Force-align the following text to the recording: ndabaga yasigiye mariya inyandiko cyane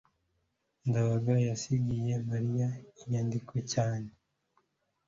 ndabaga 0.87 1.33
yasigiye 1.47 2.13
mariya 2.29 2.67
inyandiko 3.01 3.53
cyane 3.71 4.09